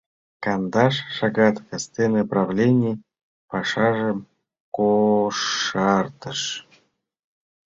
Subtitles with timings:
[0.43, 2.95] Кандаш шагат кастене правлений
[3.49, 4.19] пашажым
[4.75, 6.41] кошартыш.